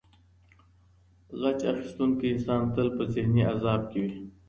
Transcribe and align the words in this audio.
غچ 1.39 1.59
اخیستونکی 1.73 2.27
انسان 2.31 2.61
تل 2.73 2.87
په 2.95 3.03
ذهني 3.13 3.41
عذاب 3.53 3.81
کي 3.91 3.99
وي. 4.05 4.13